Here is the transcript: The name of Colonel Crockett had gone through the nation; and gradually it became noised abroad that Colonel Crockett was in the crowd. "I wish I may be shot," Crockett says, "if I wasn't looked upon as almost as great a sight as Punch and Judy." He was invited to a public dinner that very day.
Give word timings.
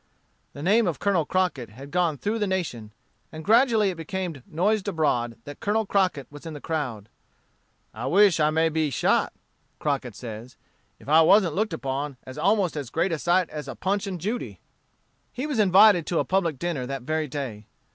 The 0.53 0.63
name 0.63 0.87
of 0.87 0.97
Colonel 0.97 1.25
Crockett 1.27 1.69
had 1.69 1.91
gone 1.91 2.17
through 2.17 2.39
the 2.39 2.47
nation; 2.47 2.91
and 3.31 3.45
gradually 3.45 3.91
it 3.91 3.97
became 3.97 4.41
noised 4.47 4.87
abroad 4.87 5.37
that 5.43 5.59
Colonel 5.59 5.85
Crockett 5.85 6.25
was 6.31 6.43
in 6.43 6.55
the 6.55 6.59
crowd. 6.59 7.07
"I 7.93 8.07
wish 8.07 8.39
I 8.39 8.49
may 8.49 8.69
be 8.69 8.89
shot," 8.89 9.31
Crockett 9.77 10.15
says, 10.15 10.55
"if 10.97 11.07
I 11.07 11.21
wasn't 11.21 11.53
looked 11.53 11.71
upon 11.73 12.17
as 12.23 12.39
almost 12.39 12.75
as 12.75 12.89
great 12.89 13.11
a 13.11 13.19
sight 13.19 13.47
as 13.51 13.69
Punch 13.79 14.07
and 14.07 14.19
Judy." 14.19 14.59
He 15.31 15.45
was 15.45 15.59
invited 15.59 16.07
to 16.07 16.17
a 16.17 16.25
public 16.25 16.57
dinner 16.57 16.87
that 16.87 17.03
very 17.03 17.27
day. 17.27 17.67